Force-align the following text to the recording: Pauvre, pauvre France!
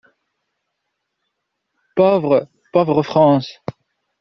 Pauvre, 1.95 2.47
pauvre 2.73 3.03
France! 3.03 3.61